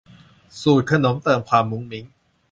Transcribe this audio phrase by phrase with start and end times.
[0.61, 2.05] สูตรขนมเติมความมุ้งมิ้ง